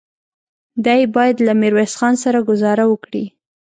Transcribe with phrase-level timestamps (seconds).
[0.85, 3.25] دی بايد له ميرويس خان سره ګذاره وکړي.